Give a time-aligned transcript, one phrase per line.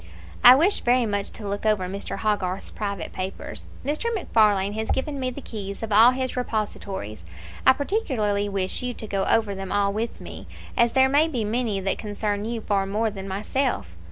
[0.43, 2.17] "I wish very much to look over Mr.
[2.17, 3.67] Hogarth's private papers.
[3.85, 4.11] Mr.
[4.15, 7.23] MacFarlane has given me the keys of all his repositories.
[7.67, 11.43] I particularly wish you to go over them all with me, as there may be
[11.43, 13.95] many that concern you far more than myself.